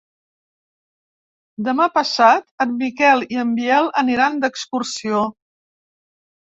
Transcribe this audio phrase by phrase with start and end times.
[1.67, 5.25] Demà passat en Miquel i en Biel aniran d'excursió.